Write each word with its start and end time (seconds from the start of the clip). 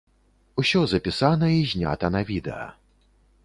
Усё 0.61 0.79
запісана 0.93 1.51
і 1.59 1.61
знята 1.75 2.13
на 2.17 2.21
відэа. 2.33 2.67